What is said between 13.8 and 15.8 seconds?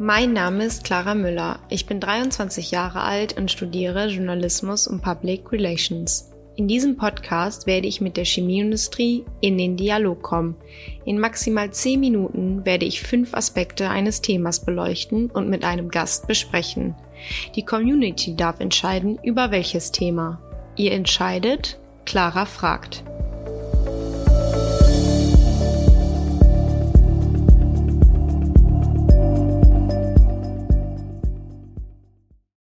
eines Themas beleuchten und mit